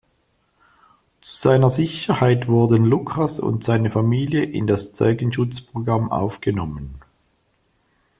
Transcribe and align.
Zu 1.21 1.37
seiner 1.49 1.69
Sicherheit 1.69 2.47
wurden 2.47 2.85
Lucas 2.85 3.39
und 3.39 3.63
seine 3.63 3.91
Familie 3.91 4.43
in 4.43 4.65
das 4.65 4.93
Zeugenschutzprogramm 4.93 6.11
aufgenommen. 6.11 6.95